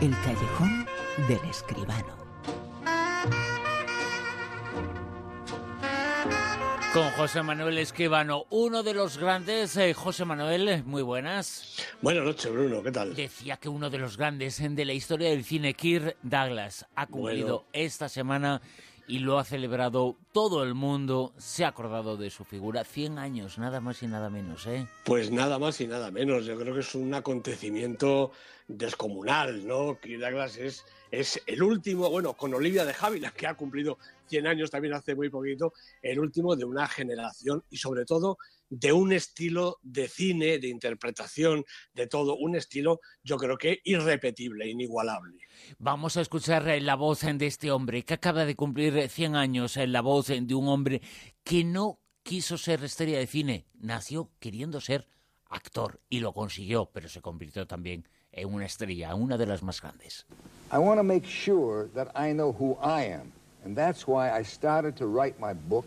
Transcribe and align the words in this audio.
El 0.00 0.10
callejón 0.22 0.86
del 1.28 1.48
escribano. 1.48 2.16
Con 6.92 7.10
José 7.12 7.42
Manuel 7.42 7.78
Escribano, 7.78 8.44
uno 8.50 8.82
de 8.82 8.92
los 8.92 9.18
grandes. 9.18 9.76
Eh, 9.76 9.94
José 9.94 10.24
Manuel, 10.24 10.84
muy 10.84 11.02
buenas. 11.02 11.76
Buenas 12.02 12.24
noches, 12.24 12.52
Bruno, 12.52 12.82
¿qué 12.82 12.92
tal? 12.92 13.14
Decía 13.14 13.56
que 13.56 13.68
uno 13.68 13.88
de 13.88 13.98
los 13.98 14.16
grandes 14.16 14.58
de 14.58 14.84
la 14.84 14.92
historia 14.92 15.30
del 15.30 15.44
cine, 15.44 15.74
Kirk 15.74 16.16
Douglas, 16.22 16.86
ha 16.94 17.06
cumplido 17.06 17.64
esta 17.72 18.08
semana 18.08 18.60
y 19.06 19.20
lo 19.20 19.38
ha 19.38 19.44
celebrado 19.44 20.16
todo 20.34 20.64
el 20.64 20.74
mundo, 20.74 21.32
se 21.38 21.64
ha 21.64 21.68
acordado 21.68 22.16
de 22.16 22.28
su 22.28 22.42
figura. 22.42 22.82
100 22.82 23.20
años, 23.20 23.56
nada 23.56 23.80
más 23.80 24.02
y 24.02 24.08
nada 24.08 24.30
menos, 24.30 24.66
¿eh? 24.66 24.84
Pues 25.04 25.30
nada 25.30 25.60
más 25.60 25.80
y 25.80 25.86
nada 25.86 26.10
menos. 26.10 26.44
Yo 26.44 26.58
creo 26.58 26.74
que 26.74 26.80
es 26.80 26.94
un 26.96 27.14
acontecimiento 27.14 28.32
descomunal, 28.66 29.64
¿no? 29.64 29.96
Kirk 30.00 30.20
Douglas 30.20 30.56
es, 30.56 30.84
es 31.12 31.40
el 31.46 31.62
último, 31.62 32.10
bueno, 32.10 32.32
con 32.32 32.52
Olivia 32.52 32.84
de 32.84 32.94
Javila, 32.94 33.30
que 33.30 33.46
ha 33.46 33.54
cumplido 33.54 33.96
100 34.26 34.46
años 34.48 34.70
también 34.72 34.94
hace 34.94 35.14
muy 35.14 35.28
poquito, 35.28 35.72
el 36.02 36.18
último 36.18 36.56
de 36.56 36.64
una 36.64 36.88
generación 36.88 37.62
y 37.70 37.76
sobre 37.76 38.04
todo 38.04 38.38
de 38.70 38.92
un 38.92 39.12
estilo 39.12 39.78
de 39.82 40.08
cine, 40.08 40.58
de 40.58 40.68
interpretación, 40.68 41.64
de 41.92 42.06
todo, 42.06 42.36
un 42.36 42.56
estilo 42.56 43.00
yo 43.22 43.36
creo 43.36 43.56
que 43.56 43.80
irrepetible, 43.84 44.68
inigualable. 44.68 45.38
Vamos 45.78 46.16
a 46.16 46.22
escuchar 46.22 46.64
la 46.82 46.96
voz 46.96 47.20
de 47.20 47.46
este 47.46 47.70
hombre 47.70 48.04
que 48.04 48.14
acaba 48.14 48.44
de 48.44 48.56
cumplir 48.56 49.08
100 49.08 49.36
años, 49.36 49.76
eh, 49.76 49.86
la 49.86 50.00
voz 50.00 50.23
de 50.28 50.54
un 50.54 50.68
hombre 50.68 51.00
que 51.42 51.64
no 51.64 51.98
quiso 52.22 52.56
ser 52.58 52.82
estrella 52.84 53.18
de 53.18 53.26
cine, 53.26 53.66
nació 53.74 54.30
queriendo 54.38 54.80
ser 54.80 55.06
actor 55.48 56.00
y 56.08 56.20
lo 56.20 56.32
consiguió, 56.32 56.90
pero 56.92 57.08
se 57.08 57.20
convirtió 57.20 57.66
también 57.66 58.08
en 58.32 58.52
una 58.52 58.66
estrella, 58.66 59.14
una 59.14 59.36
de 59.36 59.46
las 59.46 59.62
más 59.62 59.80
grandes. 59.80 60.26
I 60.72 60.78
want 60.78 60.98
to 60.98 61.04
make 61.04 61.26
sure 61.26 61.88
that 61.94 62.08
I 62.16 62.32
know 62.32 62.52
who 62.52 62.76
I 62.82 63.04
am. 63.12 63.32
And 63.64 63.76
that's 63.76 64.06
why 64.06 64.30
I 64.30 64.42
started 64.42 64.96
to 64.96 65.06
write 65.06 65.38
my 65.38 65.54
book, 65.54 65.86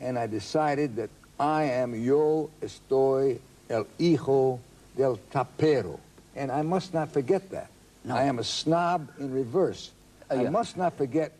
and 0.00 0.18
I 0.18 0.26
decided 0.26 0.94
that 0.96 1.10
I 1.40 1.64
am 1.64 1.94
yo 1.94 2.50
estoy 2.60 3.40
el 3.68 3.86
hijo 3.98 4.60
del 4.96 5.18
tapero. 5.32 5.98
And 6.36 6.50
I 6.52 6.62
must 6.62 6.94
not 6.94 7.10
forget 7.10 7.50
that. 7.50 7.68
No. 8.04 8.14
I 8.14 8.24
am 8.24 8.38
a 8.38 8.44
snob 8.44 9.08
in 9.18 9.32
reverse. 9.32 9.90
Oh, 10.30 10.34
yeah. 10.34 10.48
I 10.48 10.50
must 10.50 10.76
not 10.76 10.96
forget 10.96 11.32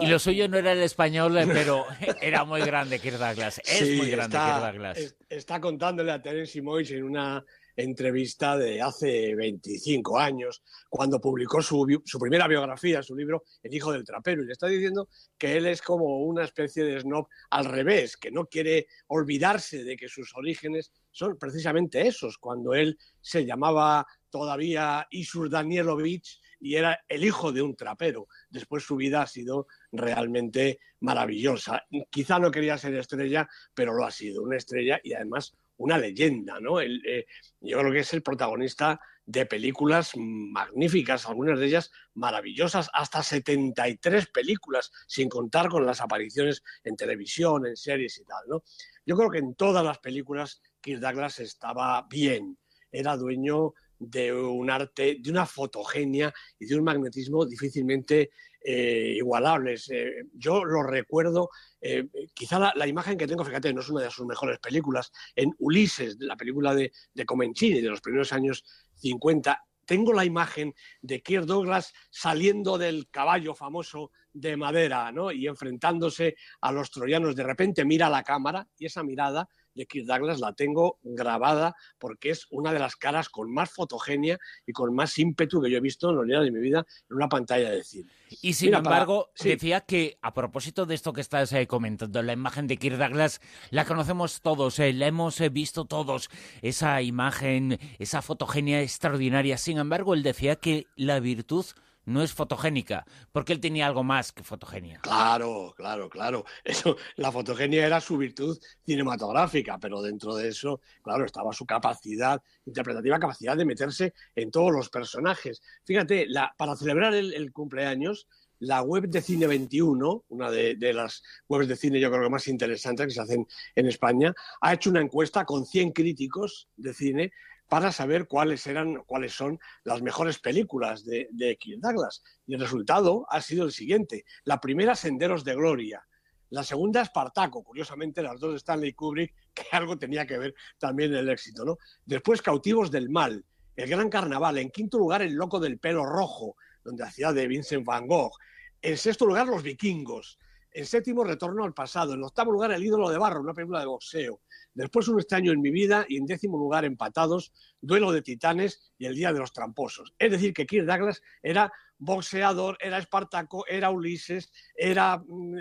y 0.00 0.06
lo 0.06 0.18
suyo 0.18 0.48
no 0.48 0.58
era 0.58 0.72
el 0.72 0.82
español, 0.82 1.36
eh, 1.38 1.46
pero 1.46 1.84
era 2.22 2.44
muy 2.44 2.60
grande 2.60 2.98
Kirk 2.98 3.18
Douglas. 3.18 3.60
Es 3.64 3.78
sí, 3.78 3.96
muy 3.96 4.10
grande 4.10 4.36
está, 4.36 4.60
Kirk 4.60 4.72
Douglas. 4.72 5.16
Está 5.28 5.60
contándole 5.60 6.12
a 6.12 6.22
Terence 6.22 6.60
Moyes 6.62 6.90
en 6.92 7.04
una 7.04 7.44
entrevista 7.78 8.58
de 8.58 8.82
hace 8.82 9.36
25 9.36 10.18
años, 10.18 10.62
cuando 10.88 11.20
publicó 11.20 11.62
su, 11.62 12.02
su, 12.04 12.18
primera 12.18 12.48
biografía, 12.48 13.04
su 13.04 13.14
libro 13.14 13.44
El 13.62 13.72
hijo 13.72 13.92
del 13.92 14.04
trapero, 14.04 14.42
y 14.42 14.46
le 14.46 14.52
está 14.52 14.66
diciendo 14.66 15.08
que 15.38 15.56
él 15.56 15.66
es 15.66 15.80
como 15.80 16.24
una 16.24 16.44
especie 16.44 16.82
de 16.82 17.00
snob 17.00 17.28
al 17.50 17.66
revés, 17.66 18.16
que 18.16 18.32
no 18.32 18.46
quiere 18.46 18.88
olvidarse 19.06 19.84
de 19.84 19.96
que 19.96 20.08
sus 20.08 20.34
orígenes 20.34 20.92
son 21.12 21.38
precisamente 21.38 22.04
esos, 22.06 22.36
cuando 22.38 22.74
él 22.74 22.98
se 23.20 23.46
llamaba 23.46 24.04
todavía 24.28 25.06
Isur 25.10 25.48
Danielovich 25.48 26.40
y 26.60 26.76
era 26.76 27.04
el 27.08 27.24
hijo 27.24 27.52
de 27.52 27.62
un 27.62 27.76
trapero. 27.76 28.28
Después 28.50 28.84
su 28.84 28.96
vida 28.96 29.22
ha 29.22 29.26
sido 29.26 29.66
realmente 29.92 30.80
maravillosa. 31.00 31.84
Quizá 32.10 32.38
no 32.38 32.50
quería 32.50 32.78
ser 32.78 32.94
estrella, 32.94 33.48
pero 33.74 33.94
lo 33.94 34.04
ha 34.04 34.10
sido, 34.10 34.42
una 34.42 34.56
estrella 34.56 35.00
y 35.02 35.14
además 35.14 35.54
una 35.78 35.96
leyenda, 35.96 36.58
¿no? 36.60 36.80
Eh, 36.80 37.26
yo 37.60 37.78
creo 37.78 37.92
que 37.92 38.00
es 38.00 38.12
el 38.12 38.22
protagonista 38.22 39.00
de 39.24 39.46
películas 39.46 40.12
magníficas, 40.16 41.26
algunas 41.26 41.58
de 41.58 41.66
ellas 41.66 41.92
maravillosas, 42.14 42.90
hasta 42.92 43.22
73 43.22 44.26
películas, 44.28 44.90
sin 45.06 45.28
contar 45.28 45.68
con 45.68 45.86
las 45.86 46.00
apariciones 46.00 46.62
en 46.82 46.96
televisión, 46.96 47.66
en 47.66 47.76
series 47.76 48.18
y 48.18 48.24
tal, 48.24 48.42
¿no? 48.48 48.62
Yo 49.04 49.16
creo 49.16 49.30
que 49.30 49.38
en 49.38 49.54
todas 49.54 49.84
las 49.84 49.98
películas 49.98 50.62
Kirk 50.80 51.00
Douglas 51.00 51.38
estaba 51.40 52.06
bien, 52.08 52.58
era 52.90 53.16
dueño 53.16 53.74
de 53.98 54.32
un 54.32 54.70
arte, 54.70 55.18
de 55.20 55.30
una 55.30 55.46
fotogenia 55.46 56.32
y 56.58 56.66
de 56.66 56.76
un 56.76 56.84
magnetismo 56.84 57.44
difícilmente 57.44 58.30
eh, 58.60 59.14
igualables. 59.16 59.88
Eh, 59.90 60.24
yo 60.34 60.64
lo 60.64 60.82
recuerdo, 60.82 61.50
eh, 61.80 62.08
quizá 62.34 62.72
la, 62.74 62.86
imagen 62.86 63.16
que 63.16 63.26
tengo, 63.26 63.44
fíjate, 63.44 63.72
no 63.72 63.80
es 63.80 63.88
una 63.88 64.02
de 64.02 64.10
sus 64.10 64.26
mejores 64.26 64.58
películas, 64.58 65.12
en 65.34 65.52
Ulises, 65.58 66.16
la 66.20 66.36
película 66.36 66.74
de, 66.74 66.92
de 67.14 67.24
Comencini 67.24 67.80
de 67.80 67.90
los 67.90 68.00
primeros 68.00 68.32
años 68.32 68.64
50, 68.96 69.64
tengo 69.88 70.12
la 70.12 70.26
imagen 70.26 70.74
de 71.00 71.22
Kirk 71.22 71.46
Douglas 71.46 71.94
saliendo 72.10 72.76
del 72.76 73.08
caballo 73.08 73.54
famoso 73.54 74.10
de 74.34 74.54
madera, 74.54 75.10
¿no? 75.12 75.32
Y 75.32 75.46
enfrentándose 75.46 76.36
a 76.60 76.72
los 76.72 76.90
troyanos. 76.90 77.34
De 77.34 77.42
repente 77.42 77.86
mira 77.86 78.10
la 78.10 78.22
cámara 78.22 78.68
y 78.76 78.84
esa 78.84 79.02
mirada 79.02 79.48
de 79.74 79.86
Kirk 79.86 80.06
Douglas 80.06 80.40
la 80.40 80.52
tengo 80.52 80.98
grabada 81.02 81.74
porque 81.98 82.30
es 82.30 82.46
una 82.50 82.72
de 82.72 82.78
las 82.78 82.96
caras 82.96 83.28
con 83.28 83.52
más 83.52 83.70
fotogenia 83.70 84.38
y 84.66 84.72
con 84.72 84.94
más 84.94 85.18
ímpetu 85.18 85.60
que 85.60 85.70
yo 85.70 85.78
he 85.78 85.80
visto 85.80 86.10
en 86.10 86.16
los 86.16 86.26
días 86.26 86.42
de 86.42 86.50
mi 86.50 86.60
vida 86.60 86.84
en 87.08 87.16
una 87.16 87.28
pantalla 87.28 87.70
de 87.70 87.84
cine. 87.84 88.10
Y 88.42 88.52
sin 88.54 88.74
embargo, 88.74 89.30
decía 89.42 89.80
que 89.80 90.18
a 90.20 90.34
propósito 90.34 90.86
de 90.86 90.94
esto 90.94 91.12
que 91.12 91.20
estás 91.20 91.52
eh, 91.52 91.66
comentando, 91.66 92.22
la 92.22 92.32
imagen 92.32 92.66
de 92.66 92.76
Kirk 92.76 92.98
Douglas 92.98 93.40
la 93.70 93.84
conocemos 93.84 94.40
todos, 94.40 94.78
eh, 94.78 94.92
la 94.92 95.06
hemos 95.06 95.40
eh, 95.40 95.48
visto 95.48 95.84
todos, 95.84 96.28
esa 96.62 97.00
imagen, 97.02 97.78
esa 97.98 98.22
fotogenia 98.22 98.82
extraordinaria. 98.82 99.56
Sin 99.58 99.78
embargo, 99.78 100.14
él 100.14 100.22
decía 100.22 100.56
que 100.56 100.86
la 100.96 101.20
virtud 101.20 101.66
no 102.08 102.22
es 102.22 102.32
fotogénica, 102.32 103.04
porque 103.32 103.52
él 103.52 103.60
tenía 103.60 103.86
algo 103.86 104.02
más 104.02 104.32
que 104.32 104.42
fotogenia. 104.42 105.00
Claro, 105.00 105.74
claro, 105.76 106.08
claro. 106.08 106.44
Eso, 106.64 106.96
la 107.16 107.30
fotogenia 107.30 107.86
era 107.86 108.00
su 108.00 108.16
virtud 108.16 108.58
cinematográfica, 108.84 109.78
pero 109.78 110.00
dentro 110.00 110.34
de 110.34 110.48
eso, 110.48 110.80
claro, 111.02 111.24
estaba 111.24 111.52
su 111.52 111.66
capacidad 111.66 112.42
interpretativa, 112.64 113.18
capacidad 113.18 113.56
de 113.56 113.66
meterse 113.66 114.14
en 114.34 114.50
todos 114.50 114.72
los 114.72 114.88
personajes. 114.88 115.62
Fíjate, 115.84 116.26
la, 116.28 116.54
para 116.56 116.74
celebrar 116.76 117.14
el, 117.14 117.52
cumpleaños, 117.52 118.26
la 118.60 118.82
web 118.82 119.08
de 119.08 119.20
Cine 119.20 119.46
21, 119.46 120.24
una 120.30 120.50
de, 120.50 120.76
de, 120.76 120.92
las 120.94 121.22
webs 121.46 121.68
de 121.68 121.76
cine 121.76 122.00
yo 122.00 122.10
creo 122.10 122.24
que 122.24 122.30
más 122.30 122.48
interesantes 122.48 123.06
que 123.06 123.12
se 123.12 123.20
hacen 123.20 123.46
en 123.74 123.86
España, 123.86 124.34
ha 124.60 124.72
hecho 124.72 124.90
una 124.90 125.00
encuesta 125.00 125.44
con 125.44 125.64
100 125.64 125.92
críticos 125.92 126.68
de 126.76 126.92
cine 126.92 127.32
para 127.68 127.92
saber 127.92 128.26
cuáles 128.26 128.66
eran, 128.66 129.02
cuáles 129.06 129.32
son 129.34 129.60
las 129.84 130.00
mejores 130.02 130.38
películas 130.38 131.04
de, 131.04 131.28
de 131.30 131.56
Kirk 131.56 131.80
Douglas. 131.80 132.22
Y 132.46 132.54
el 132.54 132.60
resultado 132.60 133.26
ha 133.28 133.40
sido 133.42 133.66
el 133.66 133.72
siguiente. 133.72 134.24
La 134.44 134.60
primera, 134.60 134.94
Senderos 134.94 135.44
de 135.44 135.54
Gloria. 135.54 136.04
La 136.50 136.64
segunda, 136.64 137.02
Espartaco. 137.02 137.62
Curiosamente, 137.62 138.22
las 138.22 138.40
dos 138.40 138.52
de 138.52 138.56
Stanley 138.56 138.94
Kubrick, 138.94 139.34
que 139.54 139.64
algo 139.72 139.98
tenía 139.98 140.26
que 140.26 140.38
ver 140.38 140.54
también 140.78 141.14
el 141.14 141.28
éxito, 141.28 141.64
¿no? 141.64 141.78
Después, 142.04 142.40
Cautivos 142.40 142.90
del 142.90 143.10
Mal. 143.10 143.44
El 143.76 143.88
Gran 143.88 144.08
Carnaval. 144.08 144.58
En 144.58 144.70
quinto 144.70 144.98
lugar, 144.98 145.22
El 145.22 145.34
Loco 145.34 145.60
del 145.60 145.78
Pelo 145.78 146.04
Rojo, 146.04 146.56
donde 146.82 147.04
hacía 147.04 147.32
de 147.32 147.46
Vincent 147.46 147.84
Van 147.84 148.06
Gogh. 148.06 148.32
En 148.80 148.96
sexto 148.96 149.26
lugar, 149.26 149.46
Los 149.46 149.62
Vikingos. 149.62 150.38
En 150.78 150.86
séptimo, 150.86 151.24
Retorno 151.24 151.64
al 151.64 151.74
pasado. 151.74 152.14
En 152.14 152.22
octavo 152.22 152.52
lugar, 152.52 152.70
El 152.70 152.84
ídolo 152.84 153.10
de 153.10 153.18
barro, 153.18 153.40
una 153.40 153.52
película 153.52 153.80
de 153.80 153.86
boxeo. 153.86 154.42
Después, 154.72 155.08
Un 155.08 155.18
extraño 155.18 155.50
en 155.50 155.60
mi 155.60 155.72
vida. 155.72 156.06
Y 156.08 156.18
en 156.18 156.24
décimo 156.24 156.56
lugar, 156.56 156.84
empatados, 156.84 157.52
Duelo 157.80 158.12
de 158.12 158.22
titanes 158.22 158.92
y 158.96 159.06
El 159.06 159.16
día 159.16 159.32
de 159.32 159.40
los 159.40 159.52
tramposos. 159.52 160.14
Es 160.16 160.30
decir, 160.30 160.54
que 160.54 160.66
Kirk 160.66 160.86
Douglas 160.86 161.20
era 161.42 161.72
boxeador, 161.98 162.78
era 162.80 162.98
espartaco, 162.98 163.66
era 163.66 163.90
Ulises, 163.90 164.52
era 164.76 165.18
mm, 165.18 165.56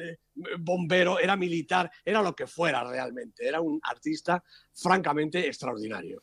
bombero, 0.60 1.18
era 1.18 1.36
militar, 1.36 1.90
era 2.06 2.22
lo 2.22 2.36
que 2.36 2.46
fuera 2.46 2.84
realmente. 2.84 3.48
Era 3.48 3.60
un 3.60 3.80
artista 3.82 4.44
francamente 4.72 5.48
extraordinario. 5.48 6.22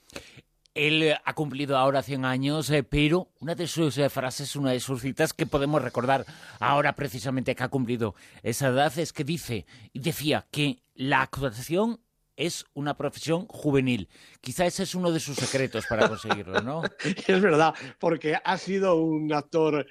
Él 0.74 1.04
eh, 1.04 1.16
ha 1.24 1.34
cumplido 1.34 1.76
ahora 1.76 2.02
100 2.02 2.24
años, 2.24 2.68
eh, 2.70 2.82
pero 2.82 3.28
una 3.40 3.54
de 3.54 3.68
sus 3.68 3.96
eh, 3.96 4.10
frases, 4.10 4.56
una 4.56 4.72
de 4.72 4.80
sus 4.80 5.02
citas 5.02 5.32
que 5.32 5.46
podemos 5.46 5.80
recordar 5.80 6.26
ahora 6.58 6.94
precisamente 6.94 7.54
que 7.54 7.62
ha 7.62 7.68
cumplido 7.68 8.16
esa 8.42 8.68
edad 8.68 8.98
es 8.98 9.12
que 9.12 9.22
dice, 9.22 9.66
y 9.92 10.00
decía 10.00 10.46
que 10.50 10.82
la 10.94 11.22
actuación 11.22 12.00
es 12.36 12.64
una 12.74 12.96
profesión 12.96 13.46
juvenil. 13.46 14.08
Quizá 14.40 14.66
ese 14.66 14.82
es 14.82 14.96
uno 14.96 15.12
de 15.12 15.20
sus 15.20 15.36
secretos 15.36 15.86
para 15.86 16.08
conseguirlo, 16.08 16.60
¿no? 16.62 16.82
es 17.28 17.40
verdad, 17.40 17.72
porque 18.00 18.36
ha 18.42 18.58
sido 18.58 18.96
un 18.96 19.32
actor 19.32 19.86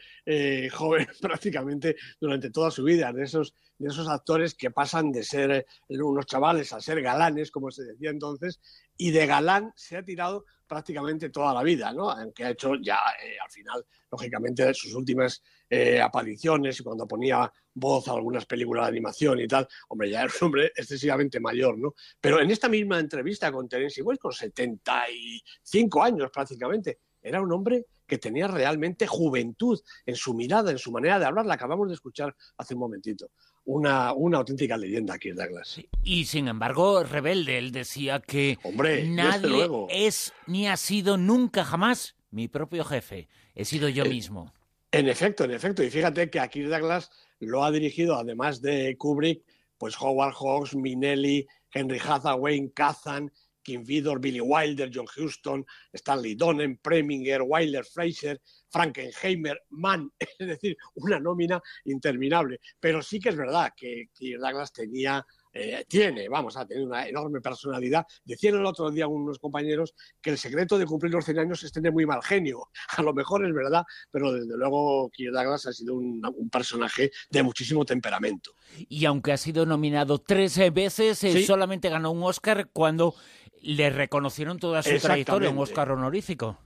joven 0.74 1.08
prácticamente 1.22 1.96
durante 2.20 2.50
toda 2.50 2.70
su 2.70 2.84
vida, 2.84 3.14
de 3.14 3.24
esos, 3.24 3.56
de 3.78 3.88
esos 3.88 4.10
actores 4.10 4.56
que 4.56 4.72
pasan 4.72 5.14
de 5.14 5.24
ser 5.24 5.66
unos 5.88 6.26
chavales 6.26 6.74
a 6.74 6.82
ser 6.82 7.02
galanes, 7.02 7.50
como 7.50 7.72
se 7.72 7.86
decía 7.86 8.10
entonces, 8.10 8.60
y 8.98 9.12
de 9.12 9.26
galán 9.26 9.74
se 9.76 9.98
ha 9.98 10.04
tirado 10.04 10.46
prácticamente 10.68 11.30
toda 11.30 11.54
la 11.54 11.64
vida, 11.64 11.92
¿no? 11.94 12.10
Aunque 12.10 12.46
ha 12.46 12.52
hecho 12.52 12.76
ya 12.76 13.00
eh, 13.24 13.38
al 13.44 13.50
final, 13.52 13.86
lógicamente, 14.12 14.74
sus 14.74 14.94
últimas 14.94 15.44
eh, 15.70 16.02
apariciones 16.02 16.80
y 16.80 16.84
cuando 16.84 17.08
ponía 17.08 17.52
voz 17.76 18.08
a 18.08 18.14
algunas 18.14 18.46
películas 18.46 18.86
de 18.86 18.90
animación 18.90 19.40
y 19.40 19.48
tal, 19.48 19.68
hombre, 19.90 20.10
ya 20.10 20.24
era 20.24 20.34
un 20.40 20.46
hombre 20.46 20.72
excesivamente 20.76 21.40
mayor, 21.40 21.78
¿no? 21.78 21.94
Pero 22.20 22.40
en 22.40 22.50
esta 22.52 22.70
misma 22.70 23.00
entrevista 23.00 23.52
con 23.52 23.68
Terence 23.68 24.02
Wells, 24.02 24.20
con 24.20 24.34
75 24.34 26.04
años 26.04 26.32
prácticamente, 26.32 27.00
era 27.22 27.42
un 27.42 27.52
hombre 27.52 27.86
que 28.06 28.18
tenía 28.18 28.48
realmente 28.48 29.08
juventud 29.08 29.80
en 30.06 30.16
su 30.16 30.34
mirada, 30.34 30.72
en 30.72 30.78
su 30.78 30.92
manera 30.92 31.20
de 31.20 31.26
hablar, 31.26 31.46
la 31.46 31.54
acabamos 31.54 31.88
de 31.88 31.96
escuchar 31.96 32.36
hace 32.58 32.74
un 32.74 32.82
momentito. 32.82 33.32
Una, 33.66 34.12
una 34.14 34.40
auténtica 34.40 34.76
leyenda 34.76 35.14
aquí 35.14 35.32
Douglas. 35.32 35.80
Y 36.04 36.26
sin 36.26 36.50
embargo, 36.50 37.04
rebelde, 37.04 37.58
él 37.58 37.72
decía 37.72 38.20
que 38.20 38.58
Hombre, 38.64 39.08
nadie 39.08 39.70
es 39.90 40.34
ni 40.48 40.68
ha 40.68 40.76
sido 40.76 41.16
nunca 41.18 41.64
jamás 41.64 42.16
mi 42.32 42.48
propio 42.50 42.84
jefe. 42.84 43.30
He 43.56 43.64
sido 43.64 43.88
yo 43.88 44.04
Eh, 44.04 44.10
mismo. 44.10 44.52
En 44.92 45.08
efecto, 45.08 45.46
en 45.46 45.52
efecto. 45.52 45.82
Y 45.84 45.90
fíjate 45.90 46.30
que 46.30 46.40
aquí 46.40 46.62
Douglas 46.62 47.10
lo 47.40 47.64
ha 47.64 47.72
dirigido, 47.72 48.16
además 48.16 48.62
de 48.62 48.96
Kubrick, 48.98 49.44
pues 49.78 49.96
Howard 50.00 50.34
Hawks, 50.34 50.76
Minelli, 50.76 51.48
Henry 51.74 52.00
Hathaway, 52.06 52.70
Kazan, 52.70 53.32
Kim 53.64 53.84
Vidor, 53.84 54.20
Billy 54.20 54.42
Wilder, 54.42 54.92
John 54.94 55.08
Huston, 55.18 55.66
Stanley 55.94 56.36
Donen, 56.36 56.78
Preminger, 56.78 57.42
Wilder, 57.42 57.86
Fraser, 57.86 58.40
Frankenheimer, 58.70 59.62
Mann, 59.70 60.12
es 60.20 60.48
decir, 60.48 60.76
una 60.96 61.20
nómina 61.20 61.62
interminable. 61.86 62.60
Pero 62.80 63.02
sí 63.02 63.20
que 63.20 63.30
es 63.30 63.36
verdad 63.36 63.72
que 63.76 64.10
Kirk 64.12 64.42
Douglas 64.42 64.74
tenía, 64.74 65.26
eh, 65.54 65.86
tiene, 65.88 66.28
vamos 66.28 66.58
a 66.58 66.66
tener 66.66 66.84
una 66.84 67.08
enorme 67.08 67.40
personalidad. 67.40 68.06
Decían 68.26 68.56
el 68.56 68.66
otro 68.66 68.90
día 68.90 69.08
unos 69.08 69.38
compañeros 69.38 69.94
que 70.20 70.32
el 70.32 70.40
secreto 70.40 70.78
de 70.80 70.88
cumplir 70.88 71.14
los 71.14 71.24
100 71.24 71.40
años 71.40 71.64
es 71.64 71.72
tener 71.72 71.92
muy 71.92 72.08
mal 72.08 72.24
genio. 72.24 72.70
A 72.98 73.04
lo 73.04 73.14
mejor 73.14 73.46
es 73.46 73.54
verdad, 73.54 73.84
pero 74.10 74.34
desde 74.34 74.58
luego 74.58 75.10
Kirk 75.12 75.32
Douglas 75.32 75.68
ha 75.68 75.74
sido 75.74 75.94
un, 75.94 76.22
un 76.36 76.50
personaje 76.50 77.12
de 77.30 77.44
muchísimo 77.44 77.86
temperamento. 77.86 78.56
Y 78.90 79.06
aunque 79.06 79.34
ha 79.34 79.38
sido 79.38 79.68
nominado 79.68 80.20
tres 80.20 80.58
veces, 80.74 81.24
eh, 81.24 81.46
solamente 81.46 81.90
ganó 81.90 82.12
un 82.12 82.24
Oscar 82.24 82.70
cuando 82.74 83.16
le 83.64 83.90
reconocieron 83.90 84.60
toda 84.60 84.84
su 84.84 84.90
trayectoria, 85.00 85.50
un. 85.50 85.58
Oscar 85.60 85.92
honorífico. 85.92 86.58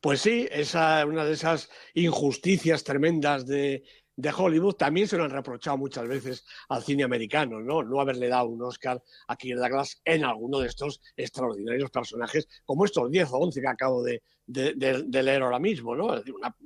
Pues 0.00 0.20
sí, 0.20 0.48
esa 0.50 1.04
una 1.06 1.24
de 1.24 1.32
esas 1.32 1.68
injusticias 1.94 2.84
tremendas 2.84 3.46
de, 3.46 3.82
de 4.16 4.32
Hollywood 4.36 4.74
también 4.74 5.08
se 5.08 5.16
lo 5.16 5.24
han 5.24 5.30
reprochado 5.30 5.76
muchas 5.76 6.06
veces 6.08 6.44
al 6.68 6.82
cine 6.82 7.04
americano, 7.04 7.60
¿no? 7.60 7.82
No 7.82 8.00
haberle 8.00 8.28
dado 8.28 8.46
un 8.48 8.62
Oscar 8.62 9.02
a 9.26 9.36
Kirk 9.36 9.58
Douglas 9.58 10.00
en 10.04 10.24
alguno 10.24 10.60
de 10.60 10.68
estos 10.68 11.00
extraordinarios 11.16 11.90
personajes, 11.90 12.48
como 12.64 12.84
estos 12.84 13.10
10 13.10 13.28
o 13.32 13.38
11 13.38 13.60
que 13.60 13.68
acabo 13.68 14.02
de, 14.02 14.22
de- 14.46 14.74
de- 14.74 15.02
de 15.04 15.22
leer 15.22 15.42
ahora 15.42 15.58
mismo, 15.58 15.94
¿no? 15.96 16.14
Es 16.14 16.20
decir, 16.20 16.34
una- 16.34 16.56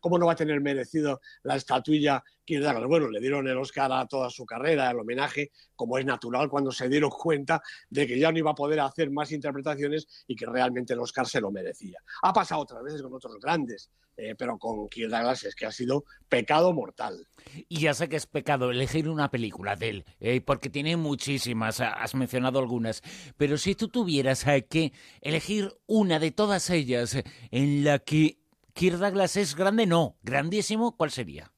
¿Cómo 0.00 0.18
no 0.18 0.26
va 0.26 0.32
a 0.32 0.36
tener 0.36 0.60
merecido 0.60 1.20
la 1.42 1.56
estatuilla 1.56 2.22
Kirk 2.44 2.62
Douglas? 2.62 2.88
Bueno, 2.88 3.08
le 3.08 3.20
dieron 3.20 3.46
el 3.48 3.56
Oscar 3.56 3.92
a 3.92 4.06
toda 4.06 4.30
su 4.30 4.44
carrera, 4.44 4.90
el 4.90 4.98
homenaje, 4.98 5.50
como 5.74 5.98
es 5.98 6.04
natural 6.04 6.48
cuando 6.48 6.70
se 6.72 6.88
dieron 6.88 7.10
cuenta 7.16 7.62
de 7.90 8.06
que 8.06 8.18
ya 8.18 8.32
no 8.32 8.38
iba 8.38 8.50
a 8.50 8.54
poder 8.54 8.80
hacer 8.80 9.10
más 9.10 9.32
interpretaciones 9.32 10.06
y 10.26 10.36
que 10.36 10.46
realmente 10.46 10.94
el 10.94 11.00
Oscar 11.00 11.26
se 11.26 11.40
lo 11.40 11.50
merecía. 11.50 11.98
Ha 12.22 12.32
pasado 12.32 12.62
otras 12.62 12.82
veces 12.82 13.02
con 13.02 13.12
otros 13.12 13.38
grandes, 13.40 13.90
eh, 14.16 14.34
pero 14.36 14.58
con 14.58 14.88
Kirk 14.88 15.10
Douglas 15.10 15.42
es 15.44 15.54
que 15.54 15.66
ha 15.66 15.72
sido 15.72 16.04
pecado 16.28 16.72
mortal. 16.72 17.26
Y 17.68 17.80
ya 17.80 17.94
sé 17.94 18.08
que 18.08 18.16
es 18.16 18.26
pecado 18.26 18.70
elegir 18.70 19.08
una 19.08 19.30
película 19.30 19.74
de 19.76 19.88
él, 19.88 20.04
eh, 20.20 20.40
porque 20.40 20.70
tiene 20.70 20.96
muchísimas, 20.96 21.80
has 21.80 22.14
mencionado 22.14 22.58
algunas, 22.60 23.02
pero 23.36 23.58
si 23.58 23.74
tú 23.74 23.88
tuvieras 23.88 24.46
eh, 24.46 24.66
que 24.68 24.92
elegir 25.20 25.72
una 25.86 26.18
de 26.18 26.30
todas 26.30 26.70
ellas 26.70 27.16
en 27.50 27.84
la 27.84 27.98
que 27.98 28.43
Kirk 28.74 28.98
Douglas 28.98 29.36
es 29.36 29.54
grande, 29.54 29.86
no, 29.86 30.18
grandísimo, 30.22 30.96
¿cuál 30.96 31.12
sería? 31.12 31.52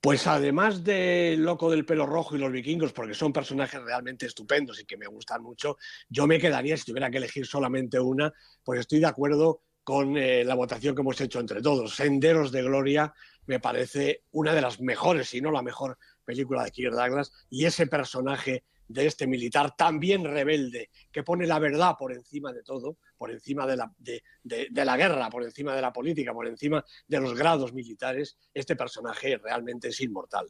Pues 0.00 0.26
además 0.26 0.82
de 0.82 1.36
Loco 1.38 1.70
del 1.70 1.84
pelo 1.84 2.06
rojo 2.06 2.34
y 2.34 2.38
los 2.38 2.50
vikingos, 2.50 2.94
porque 2.94 3.12
son 3.14 3.32
personajes 3.32 3.82
realmente 3.82 4.24
estupendos 4.24 4.80
y 4.80 4.86
que 4.86 4.96
me 4.96 5.06
gustan 5.06 5.42
mucho, 5.42 5.76
yo 6.08 6.26
me 6.26 6.38
quedaría, 6.38 6.76
si 6.78 6.84
tuviera 6.84 7.10
que 7.10 7.18
elegir 7.18 7.46
solamente 7.46 8.00
una, 8.00 8.32
pues 8.62 8.80
estoy 8.80 9.00
de 9.00 9.06
acuerdo 9.06 9.62
con 9.82 10.16
eh, 10.16 10.44
la 10.44 10.54
votación 10.54 10.94
que 10.94 11.02
hemos 11.02 11.20
hecho 11.20 11.40
entre 11.40 11.60
todos. 11.60 11.94
Senderos 11.94 12.50
de 12.52 12.62
Gloria 12.62 13.12
me 13.46 13.60
parece 13.60 14.24
una 14.30 14.54
de 14.54 14.62
las 14.62 14.80
mejores, 14.80 15.28
si 15.28 15.42
no 15.42 15.50
la 15.50 15.62
mejor 15.62 15.98
película 16.24 16.64
de 16.64 16.70
Kirk 16.70 16.94
Douglas, 16.94 17.32
y 17.50 17.64
ese 17.64 17.86
personaje 17.86 18.64
de 18.88 19.06
este 19.06 19.26
militar 19.26 19.74
también 19.76 20.24
rebelde, 20.24 20.90
que 21.10 21.22
pone 21.22 21.46
la 21.46 21.58
verdad 21.58 21.94
por 21.98 22.12
encima 22.12 22.52
de 22.52 22.62
todo, 22.62 22.98
por 23.16 23.30
encima 23.30 23.66
de 23.66 23.76
la, 23.76 23.92
de, 23.98 24.84
la 24.84 24.96
guerra, 24.96 25.30
por 25.30 25.42
encima 25.42 25.74
de 25.74 25.80
la 25.80 25.92
política, 25.92 26.32
por 26.32 26.46
encima 26.46 26.84
de 27.06 27.20
los 27.20 27.34
grados 27.34 27.72
militares, 27.72 28.36
este 28.52 28.76
personaje 28.76 29.38
realmente 29.38 29.88
es 29.88 30.00
inmortal. 30.00 30.46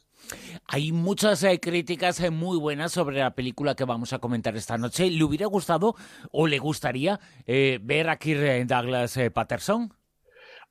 Hay 0.67 0.91
muchas 0.91 1.43
eh, 1.43 1.59
críticas 1.59 2.19
eh, 2.19 2.29
muy 2.29 2.57
buenas 2.57 2.91
sobre 2.91 3.19
la 3.19 3.35
película 3.35 3.75
que 3.75 3.85
vamos 3.85 4.13
a 4.13 4.19
comentar 4.19 4.55
esta 4.55 4.77
noche. 4.77 5.09
¿Le 5.09 5.23
hubiera 5.23 5.47
gustado 5.47 5.95
o 6.31 6.47
le 6.47 6.59
gustaría 6.59 7.19
eh, 7.45 7.79
ver 7.81 8.09
a 8.09 8.17
Kirk 8.17 8.67
Douglas 8.67 9.17
Patterson? 9.33 9.93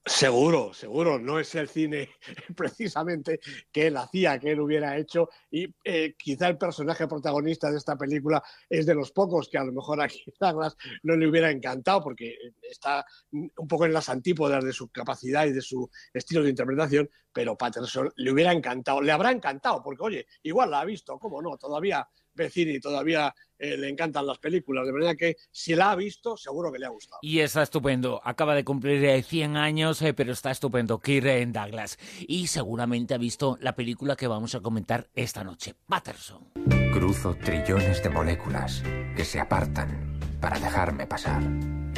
Seguro, 0.07 0.75
seguro, 0.75 1.19
no 1.19 1.41
es 1.41 1.55
el 1.55 1.67
cine 1.67 2.11
precisamente 2.55 3.41
que 3.73 3.87
él 3.87 3.97
hacía, 3.97 4.39
que 4.39 4.51
él 4.51 4.61
hubiera 4.61 4.99
hecho, 4.99 5.31
y 5.51 5.75
eh, 5.83 6.15
quizá 6.19 6.49
el 6.49 6.59
personaje 6.59 7.09
protagonista 7.09 7.71
de 7.71 7.79
esta 7.79 7.97
película 7.97 8.43
es 8.69 8.85
de 8.85 8.95
los 8.95 9.13
pocos 9.13 9.49
que 9.49 9.57
a 9.57 9.65
lo 9.65 9.73
mejor 9.73 10.03
a 10.03 10.09
Douglas 10.39 10.77
no 11.05 11.17
le 11.17 11.27
hubiera 11.27 11.51
encantado, 11.51 12.03
porque 12.03 12.37
está 12.61 13.03
un 13.31 13.51
poco 13.67 13.87
en 13.87 13.95
las 13.95 14.11
antípodas 14.11 14.63
de 14.63 14.75
su 14.75 14.91
capacidad 14.91 15.47
y 15.47 15.53
de 15.53 15.63
su 15.63 15.91
estilo 16.13 16.43
de 16.43 16.51
interpretación, 16.51 17.09
pero 17.33 17.57
Patterson 17.57 18.13
le 18.17 18.31
hubiera 18.31 18.53
encantado, 18.53 19.01
le 19.01 19.11
habrá 19.11 19.31
encantado, 19.31 19.83
porque 19.83 20.03
oye, 20.03 20.27
igual 20.43 20.71
la 20.71 20.81
ha 20.81 20.85
visto, 20.85 21.19
¿cómo 21.19 21.41
no? 21.41 21.57
Todavía 21.57 22.07
ve 22.35 22.51
cine 22.51 22.73
y 22.73 22.81
todavía 22.81 23.35
eh, 23.59 23.77
le 23.77 23.89
encantan 23.89 24.27
las 24.27 24.39
películas, 24.39 24.87
de 24.87 24.93
manera 24.93 25.15
que 25.15 25.37
si 25.51 25.75
la 25.75 25.93
ha 25.93 25.97
visto, 25.97 26.37
seguro 26.37 26.73
que 26.73 26.79
le 26.79 26.87
ha 26.87 26.91
gustado. 26.91 27.19
Y 27.23 27.41
está 27.41 27.63
estupendo. 27.63 28.21
Acaba 28.25 28.55
de 28.55 28.65
cumplir 28.65 29.05
eh, 29.05 29.23
100 29.23 29.57
años, 29.57 30.03
eh, 30.03 30.13
pero 30.13 30.33
está 30.33 30.51
estupendo. 30.51 31.01
Kirk 31.01 31.27
eh, 31.27 31.47
Douglas. 31.47 31.99
Y 32.27 32.49
seguramente 32.49 33.15
ha 33.15 33.19
visto 33.19 33.57
la 33.61 33.75
película 33.75 34.17
que 34.17 34.27
vamos 34.27 34.55
a 34.55 34.61
comentar 34.61 35.09
esta 35.15 35.45
noche, 35.45 35.75
Patterson. 35.87 36.53
Cruzo 36.93 37.35
trillones 37.37 38.03
de 38.03 38.11
moléculas 38.11 38.83
que 39.17 39.25
se 39.25 39.41
apartan 39.41 40.19
para 40.41 40.59
dejarme 40.59 41.07
pasar, 41.07 41.43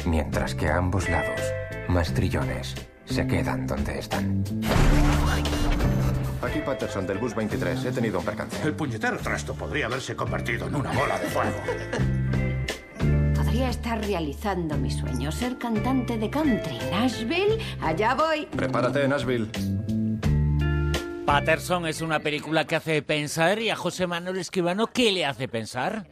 mientras 0.05 0.55
que 0.55 0.67
a 0.67 0.77
ambos 0.77 1.09
lados, 1.09 1.41
más 1.89 2.13
trillones 2.13 2.75
se 3.05 3.25
quedan 3.27 3.67
donde 3.67 3.99
están. 3.99 4.43
Aquí 6.41 6.59
Patterson 6.59 7.07
del 7.07 7.17
bus 7.17 7.35
23. 7.35 7.85
He 7.85 7.91
tenido 7.91 8.19
un 8.19 8.25
percance. 8.25 8.61
El 8.63 8.73
puñetero 8.73 9.17
trasto 9.17 9.55
podría 9.55 9.87
haberse 9.87 10.15
convertido 10.15 10.67
en 10.67 10.75
una 10.75 10.91
bola 10.91 11.19
de 11.19 11.25
fuego. 11.27 11.57
Podría 13.35 13.69
estar 13.69 13.99
realizando 14.05 14.77
mi 14.77 14.91
sueño, 14.91 15.31
ser 15.31 15.57
cantante 15.57 16.17
de 16.17 16.29
country. 16.29 16.77
Nashville, 16.91 17.57
allá 17.81 18.13
voy. 18.13 18.45
Prepárate, 18.45 19.07
Nashville. 19.07 19.47
Patterson 21.25 21.87
es 21.87 22.01
una 22.01 22.19
película 22.19 22.65
que 22.65 22.75
hace 22.75 23.01
pensar 23.01 23.59
y 23.59 23.69
a 23.69 23.75
José 23.75 24.07
Manuel 24.07 24.37
Escribano, 24.37 24.87
¿qué 24.87 25.11
le 25.11 25.25
hace 25.25 25.47
pensar? 25.47 26.07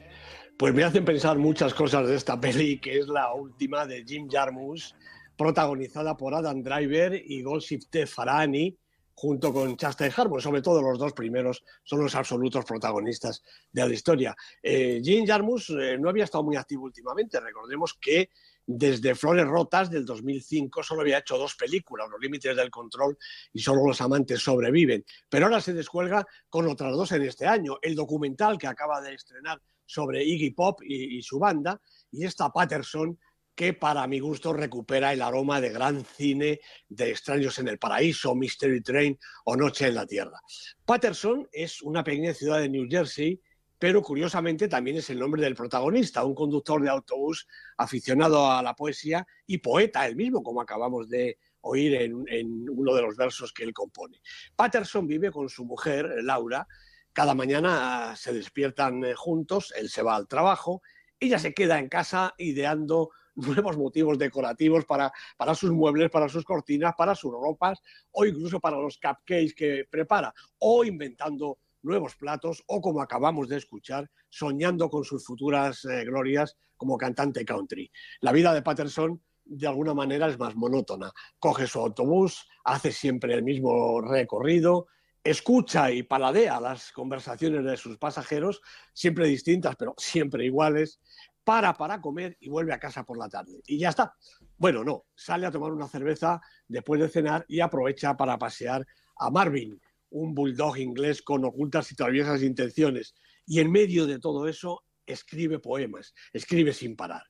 Pues 0.58 0.74
me 0.74 0.84
hacen 0.84 1.06
pensar 1.06 1.38
muchas 1.38 1.74
cosas 1.74 2.08
de 2.08 2.16
esta 2.16 2.42
peli, 2.42 2.80
que 2.80 2.98
es 2.98 3.08
la 3.08 3.32
última 3.34 3.86
de 3.86 4.04
Jim 4.04 4.28
Jarmusch, 4.30 4.94
protagonizada 5.38 6.18
por 6.18 6.34
Adam 6.34 6.64
Driver 6.64 7.14
y 7.14 7.44
Golshifteh 7.44 8.08
Farahani, 8.08 8.78
junto 9.16 9.54
con 9.54 9.78
Chastain 9.78 10.12
Harbour, 10.16 10.42
sobre 10.42 10.62
todo 10.62 10.82
los 10.82 11.00
dos 11.00 11.14
primeros 11.14 11.64
son 11.84 12.02
los 12.02 12.14
absolutos 12.16 12.66
protagonistas 12.66 13.42
de 13.72 13.88
la 13.88 13.94
historia. 13.94 14.36
Eh, 14.62 15.02
Jim 15.02 15.26
Jarmusch 15.26 15.70
eh, 15.70 15.98
no 15.98 16.10
había 16.10 16.26
estado 16.26 16.44
muy 16.44 16.58
activo 16.58 16.84
últimamente, 16.84 17.40
recordemos 17.40 17.94
que 17.94 18.30
desde 18.68 19.16
Flores 19.16 19.48
Rotas 19.48 19.90
del 19.90 20.06
2005 20.06 20.84
solo 20.84 21.02
había 21.02 21.20
hecho 21.20 21.38
dos 21.38 21.56
películas, 21.56 22.10
Los 22.10 22.20
Límites 22.20 22.56
del 22.56 22.70
Control 22.70 23.18
y 23.54 23.60
Solo 23.60 23.86
los 23.88 24.02
Amantes 24.02 24.42
Sobreviven, 24.42 25.06
pero 25.30 25.46
ahora 25.46 25.62
se 25.62 25.74
descuelga 25.74 26.26
con 26.50 26.68
otras 26.68 26.92
dos 26.94 27.12
en 27.14 27.22
este 27.22 27.46
año, 27.46 27.78
el 27.82 27.96
documental 27.96 28.58
que 28.58 28.68
acaba 28.68 29.00
de 29.02 29.14
estrenar 29.14 29.62
sobre 29.86 30.26
Iggy 30.26 30.52
Pop 30.52 30.82
y, 30.84 31.18
y 31.18 31.22
su 31.22 31.40
banda, 31.40 31.80
y 32.12 32.26
esta 32.26 32.50
Patterson 32.50 33.18
que 33.56 33.74
para 33.74 34.06
mi 34.06 34.20
gusto 34.20 34.54
recupera 34.54 35.14
el 35.14 35.22
aroma 35.22 35.62
de 35.62 35.70
gran 35.70 36.04
cine 36.04 36.60
de 36.90 37.10
Extraños 37.10 37.58
en 37.60 37.70
el 37.70 37.80
Paraíso, 37.80 38.36
Mystery 38.36 38.82
Train 38.82 39.18
o 39.46 39.56
Noche 39.56 39.88
en 39.88 39.96
la 39.96 40.06
Tierra. 40.06 40.40
Patterson 40.86 41.48
es 41.52 41.82
una 41.82 42.04
pequeña 42.04 42.34
ciudad 42.34 42.60
de 42.60 42.70
New 42.70 42.86
Jersey, 42.90 43.42
pero 43.80 44.02
curiosamente 44.02 44.68
también 44.68 44.98
es 44.98 45.10
el 45.10 45.20
nombre 45.20 45.42
del 45.42 45.56
protagonista, 45.56 46.26
un 46.26 46.36
conductor 46.36 46.82
de 46.82 46.90
autobús 46.90 47.48
aficionado 47.78 48.52
a 48.52 48.62
la 48.62 48.74
poesía 48.74 49.26
y 49.48 49.60
poeta 49.60 50.06
él 50.06 50.16
mismo, 50.16 50.44
como 50.44 50.62
acabamos 50.62 51.10
de 51.10 51.38
oír 51.62 51.96
en, 51.96 52.24
en 52.28 52.70
uno 52.70 52.94
de 52.94 53.02
los 53.02 53.16
versos 53.16 53.54
que 53.54 53.64
él 53.64 53.74
compone. 53.74 54.22
Patterson 54.56 55.08
vive 55.08 55.32
con 55.32 55.50
su 55.50 55.66
mujer, 55.66 56.10
Laura, 56.24 56.68
cada 57.14 57.34
mañana 57.34 58.14
se 58.18 58.34
despiertan 58.34 59.04
eh, 59.06 59.14
juntos, 59.16 59.74
él 59.78 59.90
se 59.90 60.04
va 60.04 60.16
al 60.18 60.28
trabajo, 60.28 60.82
ella 61.20 61.40
se 61.40 61.54
queda 61.54 61.80
en 61.80 61.88
casa 61.88 62.34
ideando 62.38 63.12
nuevos 63.36 63.78
motivos 63.78 64.18
decorativos 64.18 64.86
para, 64.86 65.12
para 65.38 65.56
sus 65.56 65.72
muebles, 65.72 66.10
para 66.10 66.30
sus 66.30 66.44
cortinas, 66.44 66.94
para 66.98 67.16
sus 67.16 67.32
ropas 67.32 67.82
o 68.12 68.26
incluso 68.26 68.60
para 68.60 68.78
los 68.78 68.98
cupcakes 68.98 69.54
que 69.54 69.86
prepara 69.90 70.34
o 70.60 70.84
inventando 70.84 71.60
nuevos 71.82 72.16
platos 72.16 72.64
o 72.68 72.82
como 72.82 73.02
acabamos 73.02 73.48
de 73.48 73.58
escuchar, 73.58 74.10
soñando 74.30 74.90
con 74.90 75.04
sus 75.04 75.26
futuras 75.26 75.86
eh, 75.86 76.04
glorias 76.04 76.58
como 76.76 76.98
cantante 76.98 77.46
country. 77.46 77.92
La 78.22 78.32
vida 78.32 78.54
de 78.54 78.62
Patterson 78.62 79.22
de 79.46 79.68
alguna 79.68 79.94
manera 79.94 80.28
es 80.28 80.40
más 80.40 80.56
monótona. 80.56 81.12
Coge 81.40 81.68
su 81.68 81.80
autobús, 81.80 82.48
hace 82.64 82.92
siempre 82.92 83.36
el 83.36 83.44
mismo 83.44 84.02
recorrido, 84.02 84.88
escucha 85.24 85.92
y 85.92 86.04
paladea 86.04 86.60
las 86.60 86.92
conversaciones 86.92 87.64
de 87.64 87.78
sus 87.78 87.98
pasajeros, 87.98 88.62
siempre 88.94 89.28
distintas, 89.28 89.76
pero 89.76 89.94
siempre 89.98 90.46
iguales, 90.46 91.00
para 91.46 91.74
para 91.76 92.02
comer 92.02 92.36
y 92.42 92.50
vuelve 92.50 92.74
a 92.74 92.80
casa 92.80 93.06
por 93.06 93.18
la 93.18 93.30
tarde. 93.30 93.62
Y 93.68 93.78
ya 93.78 93.90
está. 93.90 94.16
Bueno, 94.58 94.84
no, 94.84 95.06
sale 95.16 95.46
a 95.46 95.52
tomar 95.52 95.72
una 95.72 95.88
cerveza 95.88 96.42
después 96.68 97.00
de 97.00 97.08
cenar 97.08 97.46
y 97.48 97.60
aprovecha 97.62 98.18
para 98.18 98.38
pasear 98.38 98.86
a 99.18 99.30
Marvin, 99.30 99.80
un 100.10 100.34
bulldog 100.34 100.78
inglés 100.78 101.22
con 101.22 101.46
ocultas 101.46 101.92
y 101.92 101.96
traviesas 101.96 102.42
intenciones. 102.42 103.16
Y 103.46 103.60
en 103.60 103.72
medio 103.72 104.08
de 104.08 104.20
todo 104.20 104.48
eso 104.48 104.84
escribe 105.06 105.60
poemas, 105.60 106.14
escribe 106.34 106.74
sin 106.74 106.96
parar. 106.96 107.24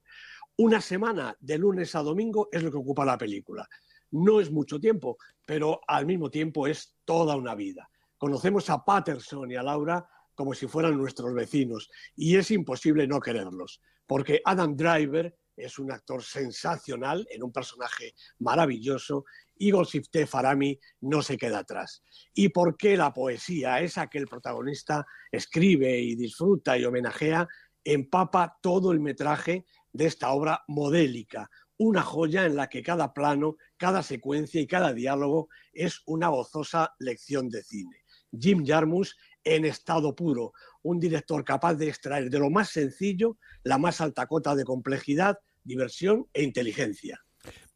Una 0.58 0.80
semana 0.80 1.36
de 1.40 1.58
lunes 1.58 1.94
a 1.96 2.02
domingo 2.02 2.48
es 2.52 2.64
lo 2.64 2.72
que 2.72 2.78
ocupa 2.78 3.04
la 3.04 3.18
película. 3.18 3.68
No 4.12 4.40
es 4.40 4.50
mucho 4.50 4.80
tiempo, 4.80 5.18
pero 5.46 5.82
al 5.88 6.06
mismo 6.06 6.30
tiempo 6.30 6.68
es 6.68 6.96
toda 7.04 7.36
una 7.36 7.54
vida. 7.54 7.90
Conocemos 8.18 8.70
a 8.70 8.86
Patterson 8.86 9.52
y 9.52 9.56
a 9.56 9.64
Laura 9.64 10.08
como 10.36 10.54
si 10.54 10.68
fueran 10.68 10.98
nuestros 10.98 11.34
vecinos 11.34 11.90
y 12.16 12.36
es 12.36 12.52
imposible 12.52 13.08
no 13.08 13.20
quererlos, 13.20 13.82
porque 14.06 14.42
Adam 14.46 14.76
Driver 14.76 15.36
es 15.56 15.80
un 15.80 15.92
actor 15.92 16.22
sensacional 16.22 17.26
en 17.32 17.44
un 17.44 17.52
personaje 17.52 18.14
maravilloso 18.40 19.26
y 19.58 19.72
Golsifte 19.72 20.28
Farami 20.28 20.78
no 21.02 21.22
se 21.22 21.38
queda 21.38 21.60
atrás. 21.60 22.04
¿Y 22.34 22.50
por 22.50 22.76
qué 22.76 22.98
la 22.98 23.14
poesía, 23.14 23.80
esa 23.80 24.08
que 24.08 24.18
el 24.18 24.28
protagonista 24.28 25.06
escribe 25.32 25.98
y 25.98 26.16
disfruta 26.16 26.78
y 26.78 26.84
homenajea, 26.84 27.48
empapa 27.84 28.58
todo 28.62 28.92
el 28.92 29.00
metraje 29.00 29.66
de 29.94 30.06
esta 30.08 30.32
obra 30.32 30.64
modélica, 30.68 31.50
una 31.78 32.02
joya 32.02 32.46
en 32.46 32.56
la 32.56 32.68
que 32.68 32.84
cada 32.84 33.14
plano, 33.14 33.58
cada 33.78 34.04
secuencia 34.04 34.60
y 34.60 34.68
cada 34.68 34.94
diálogo 34.94 35.50
es 35.74 36.02
una 36.06 36.30
gozosa 36.30 36.96
lección 37.00 37.50
de 37.50 37.64
cine. 37.64 38.04
Jim 38.38 38.66
Jarmus 38.66 39.16
en 39.46 39.64
estado 39.64 40.14
puro, 40.16 40.54
un 40.82 41.00
director 41.00 41.46
capaz 41.46 41.76
de 41.76 41.88
extraer 41.88 42.30
de 42.30 42.40
lo 42.40 42.50
más 42.50 42.70
sencillo 42.70 43.38
la 43.64 43.78
más 43.78 44.02
alta 44.02 44.28
cota 44.28 44.56
de 44.56 44.66
complejidad, 44.66 45.40
diversión 45.64 46.28
e 46.34 46.44
inteligencia. 46.44 47.24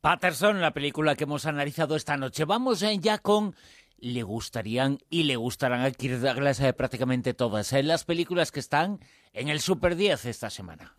Patterson, 0.02 0.62
la 0.62 0.74
película 0.74 1.16
que 1.16 1.26
hemos 1.26 1.46
analizado 1.46 1.96
esta 1.96 2.18
noche. 2.18 2.46
Vamos 2.46 2.84
ya 3.02 3.18
con 3.20 3.56
le 4.02 4.24
gustarían 4.24 5.00
y 5.10 5.24
le 5.24 5.36
gustarán 5.36 5.82
a 5.82 5.92
Kirk 5.92 6.20
Douglas 6.20 6.60
eh, 6.62 6.74
prácticamente 6.74 7.34
todas 7.34 7.74
eh, 7.74 7.84
las 7.84 8.06
películas 8.06 8.52
que 8.52 8.62
están 8.62 9.00
en 9.34 9.50
el 9.50 9.60
Super 9.60 9.96
10 9.96 10.26
esta 10.26 10.50
semana. 10.50 10.96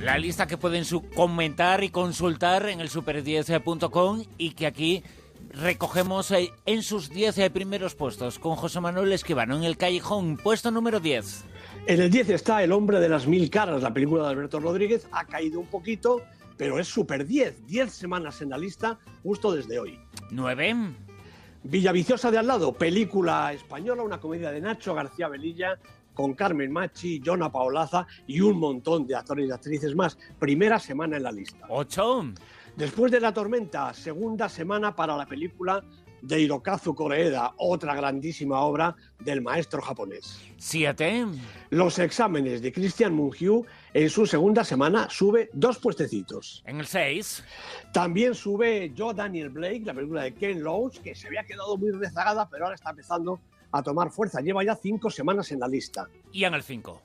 La 0.00 0.18
lista 0.18 0.46
que 0.46 0.56
pueden 0.56 0.84
comentar 1.14 1.84
y 1.84 1.90
consultar 1.90 2.68
en 2.68 2.80
el 2.80 2.90
super10.com 2.90 4.24
y 4.38 4.52
que 4.52 4.66
aquí 4.66 5.04
recogemos 5.50 6.30
eh, 6.30 6.52
en 6.66 6.82
sus 6.82 7.10
10 7.10 7.38
eh, 7.38 7.50
primeros 7.50 7.94
puestos 7.94 8.38
con 8.38 8.56
José 8.56 8.80
Manuel 8.80 9.12
Esquivano 9.12 9.56
en 9.56 9.64
el 9.64 9.76
Callejón, 9.76 10.36
puesto 10.36 10.70
número 10.70 11.00
10. 11.00 11.44
En 11.86 12.00
el 12.00 12.10
10 12.10 12.30
está 12.30 12.62
El 12.62 12.72
hombre 12.72 13.00
de 13.00 13.08
las 13.08 13.26
mil 13.26 13.50
caras, 13.50 13.82
la 13.82 13.92
película 13.92 14.24
de 14.24 14.30
Alberto 14.30 14.60
Rodríguez, 14.60 15.08
ha 15.12 15.24
caído 15.24 15.60
un 15.60 15.66
poquito, 15.66 16.22
pero 16.56 16.78
es 16.78 16.88
super 16.88 17.26
10, 17.26 17.66
10 17.66 17.92
semanas 17.92 18.40
en 18.42 18.50
la 18.50 18.58
lista 18.58 18.98
justo 19.22 19.52
desde 19.52 19.78
hoy. 19.78 19.98
9. 20.30 20.76
Villaviciosa 21.62 22.30
de 22.30 22.38
al 22.38 22.46
lado, 22.46 22.72
película 22.72 23.52
española, 23.52 24.02
una 24.02 24.18
comedia 24.18 24.50
de 24.50 24.60
Nacho 24.60 24.94
García 24.94 25.28
Velilla 25.28 25.78
con 26.14 26.34
Carmen 26.34 26.72
Machi, 26.72 27.22
Jonah 27.24 27.50
Paolaza 27.50 28.06
y 28.26 28.40
un 28.40 28.58
montón 28.58 29.06
de 29.06 29.14
actores 29.14 29.48
y 29.48 29.52
actrices 29.52 29.94
más. 29.94 30.18
Primera 30.38 30.78
semana 30.78 31.16
en 31.16 31.22
la 31.22 31.32
lista. 31.32 31.66
Ocho. 31.68 32.24
Después 32.76 33.12
de 33.12 33.20
la 33.20 33.32
tormenta, 33.32 33.92
segunda 33.92 34.48
semana 34.48 34.94
para 34.94 35.16
la 35.16 35.26
película 35.26 35.84
de 36.22 36.40
Hirokazu 36.40 36.94
Koreeda, 36.94 37.54
otra 37.56 37.94
grandísima 37.94 38.60
obra 38.60 38.94
del 39.18 39.40
maestro 39.40 39.80
japonés. 39.80 40.38
Siete. 40.58 41.26
Los 41.70 41.98
exámenes 41.98 42.62
de 42.62 42.72
Christian 42.72 43.14
Mungiu 43.14 43.64
en 43.94 44.10
su 44.10 44.26
segunda 44.26 44.64
semana 44.64 45.08
sube 45.10 45.50
dos 45.52 45.78
puestecitos. 45.78 46.62
En 46.66 46.80
el 46.80 46.86
seis. 46.86 47.42
También 47.92 48.34
sube 48.34 48.92
Yo 48.94 49.12
Daniel 49.12 49.50
Blake, 49.50 49.82
la 49.84 49.94
película 49.94 50.22
de 50.22 50.34
Ken 50.34 50.62
Loach, 50.62 50.98
que 50.98 51.14
se 51.14 51.26
había 51.26 51.44
quedado 51.44 51.76
muy 51.76 51.90
rezagada, 51.90 52.48
pero 52.48 52.64
ahora 52.64 52.74
está 52.74 52.90
empezando 52.90 53.40
a 53.72 53.82
tomar 53.82 54.10
fuerza. 54.10 54.40
Lleva 54.40 54.64
ya 54.64 54.76
cinco 54.76 55.10
semanas 55.10 55.50
en 55.52 55.60
la 55.60 55.68
lista. 55.68 56.08
¿Y 56.32 56.44
en 56.44 56.54
el 56.54 56.62
5? 56.62 57.02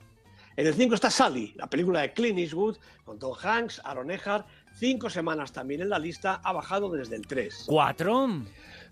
En 0.56 0.66
el 0.66 0.72
5 0.72 0.94
está 0.94 1.10
Sally, 1.10 1.52
la 1.56 1.66
película 1.66 2.00
de 2.00 2.14
Clint 2.14 2.38
Eastwood, 2.38 2.78
con 3.04 3.18
Tom 3.18 3.34
Hanks, 3.42 3.82
Aaron 3.84 4.10
Eckhart. 4.10 4.46
Cinco 4.74 5.10
semanas 5.10 5.52
también 5.52 5.82
en 5.82 5.90
la 5.90 5.98
lista, 5.98 6.40
ha 6.42 6.52
bajado 6.52 6.90
desde 6.90 7.16
el 7.16 7.26
3. 7.26 7.64
¿Cuatro? 7.66 8.26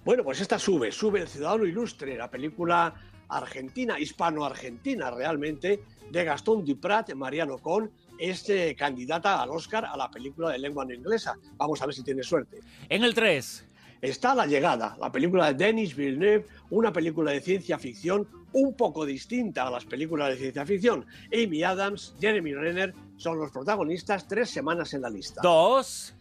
Bueno, 0.04 0.24
pues 0.24 0.42
esta 0.42 0.58
sube, 0.58 0.92
sube 0.92 1.22
El 1.22 1.28
Ciudadano 1.28 1.64
Ilustre, 1.64 2.18
la 2.18 2.30
película 2.30 2.94
argentina, 3.28 3.98
hispano-argentina 3.98 5.10
realmente, 5.10 5.82
de 6.10 6.24
Gastón 6.24 6.66
Duprat, 6.66 7.14
Mariano 7.14 7.56
Con, 7.56 7.90
es 8.18 8.46
eh, 8.50 8.76
candidata 8.78 9.42
al 9.42 9.48
Oscar 9.48 9.86
a 9.86 9.96
la 9.96 10.10
película 10.10 10.50
de 10.50 10.58
lengua 10.58 10.84
no 10.84 10.92
inglesa. 10.92 11.38
Vamos 11.56 11.80
a 11.80 11.86
ver 11.86 11.94
si 11.94 12.02
tiene 12.02 12.22
suerte. 12.22 12.60
En 12.90 13.04
el 13.04 13.14
3 13.14 13.66
está 14.02 14.34
La 14.34 14.46
Llegada, 14.46 14.98
la 15.00 15.10
película 15.10 15.52
de 15.52 15.64
Denis 15.64 15.96
Villeneuve, 15.96 16.46
una 16.68 16.92
película 16.92 17.30
de 17.30 17.40
ciencia 17.40 17.78
ficción 17.78 18.28
un 18.54 18.74
poco 18.74 19.04
distinta 19.04 19.66
a 19.66 19.70
las 19.70 19.84
películas 19.84 20.30
de 20.30 20.36
ciencia 20.36 20.64
ficción. 20.64 21.04
Amy 21.32 21.62
Adams, 21.62 22.14
Jeremy 22.20 22.54
Renner 22.54 22.94
son 23.16 23.38
los 23.38 23.50
protagonistas, 23.50 24.26
tres 24.26 24.50
semanas 24.50 24.94
en 24.94 25.02
la 25.02 25.10
lista. 25.10 25.40
Dos. 25.42 26.14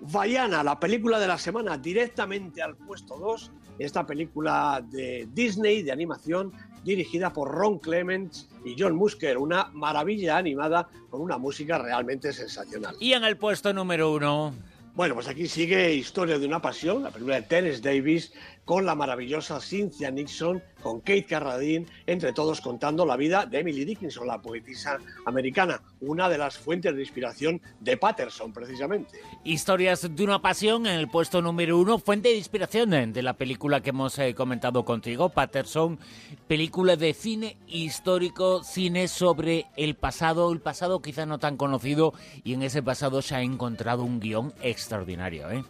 Vaiana, 0.00 0.62
la 0.62 0.78
película 0.78 1.18
de 1.18 1.26
la 1.26 1.38
semana, 1.38 1.76
directamente 1.76 2.62
al 2.62 2.76
puesto 2.76 3.16
2. 3.16 3.50
Esta 3.80 4.06
película 4.06 4.84
de 4.88 5.28
Disney, 5.32 5.82
de 5.82 5.90
animación, 5.90 6.52
dirigida 6.84 7.32
por 7.32 7.50
Ron 7.50 7.78
Clements 7.78 8.48
y 8.64 8.76
John 8.78 8.94
Musker, 8.94 9.38
una 9.38 9.70
maravilla 9.72 10.36
animada 10.36 10.88
con 11.10 11.20
una 11.20 11.38
música 11.38 11.78
realmente 11.78 12.32
sensacional. 12.32 12.96
Y 13.00 13.12
en 13.12 13.24
el 13.24 13.36
puesto 13.36 13.72
número 13.72 14.12
uno. 14.12 14.54
Bueno, 14.94 15.14
pues 15.14 15.28
aquí 15.28 15.46
sigue 15.46 15.94
Historia 15.94 16.40
de 16.40 16.46
una 16.46 16.60
Pasión, 16.60 17.04
la 17.04 17.10
película 17.10 17.36
de 17.36 17.42
Terence 17.42 17.80
Davis, 17.80 18.32
con 18.68 18.84
la 18.84 18.94
maravillosa 18.94 19.62
Cynthia 19.62 20.10
Nixon, 20.10 20.62
con 20.82 21.00
Kate 21.00 21.24
Carradine, 21.24 21.86
entre 22.06 22.34
todos 22.34 22.60
contando 22.60 23.06
la 23.06 23.16
vida 23.16 23.46
de 23.46 23.60
Emily 23.60 23.86
Dickinson, 23.86 24.26
la 24.26 24.42
poetisa 24.42 24.98
americana, 25.24 25.80
una 26.02 26.28
de 26.28 26.36
las 26.36 26.58
fuentes 26.58 26.94
de 26.94 27.00
inspiración 27.00 27.62
de 27.80 27.96
Patterson, 27.96 28.52
precisamente. 28.52 29.22
Historias 29.42 30.14
de 30.14 30.22
una 30.22 30.42
pasión 30.42 30.86
en 30.86 30.98
el 30.98 31.08
puesto 31.08 31.40
número 31.40 31.78
uno, 31.78 31.98
fuente 31.98 32.28
de 32.28 32.36
inspiración 32.36 32.90
de 33.14 33.22
la 33.22 33.32
película 33.38 33.80
que 33.80 33.88
hemos 33.88 34.18
eh, 34.18 34.34
comentado 34.34 34.84
contigo, 34.84 35.30
Patterson, 35.30 35.98
película 36.46 36.96
de 36.96 37.14
cine 37.14 37.56
histórico, 37.68 38.62
cine 38.62 39.08
sobre 39.08 39.64
el 39.78 39.94
pasado, 39.94 40.52
el 40.52 40.60
pasado 40.60 41.00
quizá 41.00 41.24
no 41.24 41.38
tan 41.38 41.56
conocido, 41.56 42.12
y 42.44 42.52
en 42.52 42.62
ese 42.62 42.82
pasado 42.82 43.22
se 43.22 43.34
ha 43.34 43.40
encontrado 43.40 44.02
un 44.04 44.20
guion 44.20 44.52
extraordinario, 44.60 45.50
¿eh? 45.50 45.64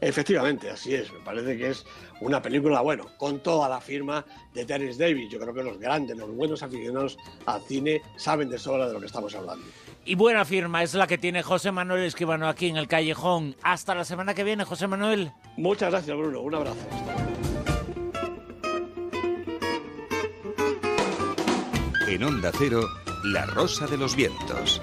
Efectivamente, 0.00 0.70
así 0.70 0.94
es. 0.94 1.12
Me 1.12 1.20
parece 1.20 1.56
que 1.56 1.70
es 1.70 1.84
una 2.20 2.40
película, 2.40 2.80
bueno, 2.80 3.06
con 3.18 3.40
toda 3.40 3.68
la 3.68 3.80
firma 3.80 4.24
de 4.54 4.64
Terence 4.64 5.02
Davis. 5.02 5.30
Yo 5.30 5.38
creo 5.38 5.52
que 5.52 5.62
los 5.62 5.78
grandes, 5.78 6.16
los 6.16 6.34
buenos 6.34 6.62
aficionados 6.62 7.18
al 7.46 7.60
cine 7.62 8.02
saben 8.16 8.48
de 8.48 8.58
sobra 8.58 8.86
de 8.86 8.94
lo 8.94 9.00
que 9.00 9.06
estamos 9.06 9.34
hablando. 9.34 9.64
Y 10.04 10.14
buena 10.14 10.44
firma 10.44 10.82
es 10.82 10.94
la 10.94 11.06
que 11.06 11.18
tiene 11.18 11.42
José 11.42 11.70
Manuel 11.72 12.04
Esquivano 12.04 12.48
aquí 12.48 12.68
en 12.68 12.78
el 12.78 12.88
Callejón. 12.88 13.54
Hasta 13.62 13.94
la 13.94 14.04
semana 14.04 14.34
que 14.34 14.44
viene, 14.44 14.64
José 14.64 14.86
Manuel. 14.86 15.32
Muchas 15.56 15.90
gracias, 15.90 16.16
Bruno. 16.16 16.40
Un 16.40 16.54
abrazo. 16.54 16.78
En 22.08 22.24
Onda 22.24 22.50
Cero, 22.58 22.82
La 23.24 23.46
Rosa 23.46 23.86
de 23.86 23.98
los 23.98 24.16
Vientos. 24.16 24.80